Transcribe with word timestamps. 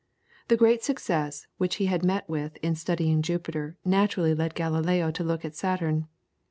The 0.47 0.57
great 0.57 0.81
success 0.83 1.45
which 1.59 1.75
he 1.75 1.85
had 1.85 2.03
met 2.03 2.27
with 2.27 2.57
in 2.63 2.73
studying 2.73 3.21
Jupiter 3.21 3.77
naturally 3.85 4.33
led 4.33 4.55
Galileo 4.55 5.11
to 5.11 5.23
look 5.23 5.45
at 5.45 5.53
Saturn. 5.55 6.07